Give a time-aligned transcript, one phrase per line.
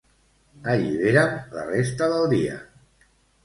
[0.73, 2.61] Allibera'm la resta del dia.